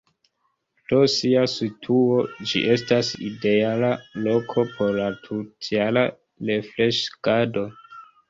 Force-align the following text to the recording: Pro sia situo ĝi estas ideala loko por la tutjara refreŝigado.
Pro 0.85 0.99
sia 1.15 1.41
situo 1.55 2.15
ĝi 2.51 2.61
estas 2.75 3.11
ideala 3.27 3.91
loko 4.29 4.65
por 4.79 4.97
la 5.01 5.11
tutjara 5.29 6.05
refreŝigado. 6.51 7.67